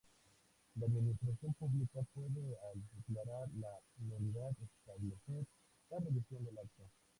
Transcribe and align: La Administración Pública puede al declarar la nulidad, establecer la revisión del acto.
La 0.77 0.87
Administración 0.87 1.53
Pública 1.59 1.99
puede 2.15 2.55
al 2.73 2.81
declarar 2.97 3.47
la 3.59 3.69
nulidad, 3.99 4.49
establecer 4.59 5.45
la 5.91 5.99
revisión 5.99 6.43
del 6.43 6.57
acto. 6.57 6.87